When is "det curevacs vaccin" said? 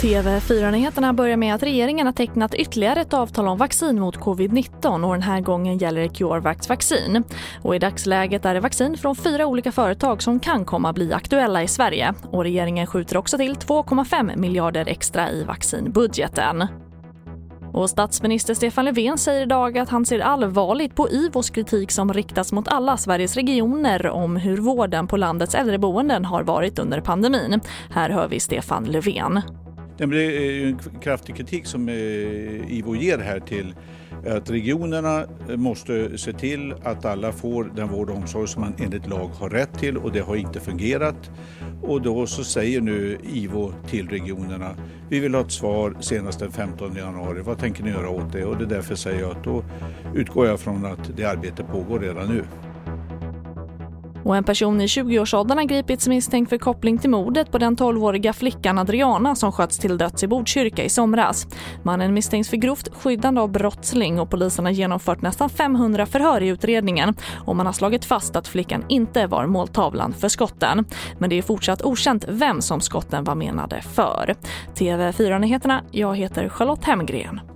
6.00-7.24